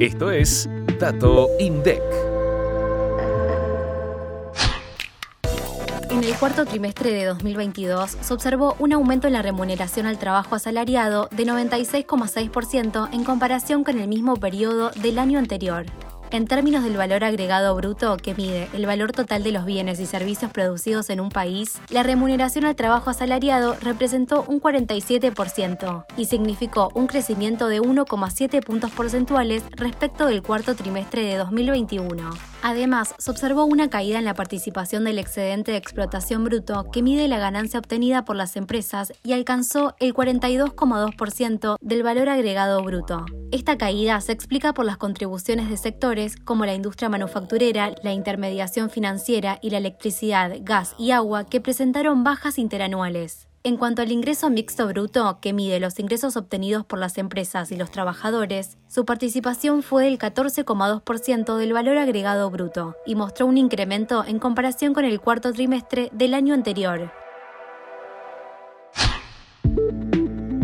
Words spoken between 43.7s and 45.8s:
caída se explica por las contribuciones de